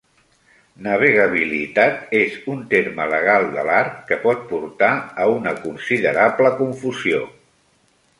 "Navegabilitat" 0.85 1.99
és 2.19 2.37
un 2.53 2.63
terme 2.71 3.05
legal 3.11 3.45
de 3.57 3.65
l'art, 3.67 3.99
que 4.07 4.17
pot 4.23 4.41
portar 4.53 4.89
a 5.27 5.29
una 5.35 5.53
considerable 5.67 6.53
confusió. 6.63 7.21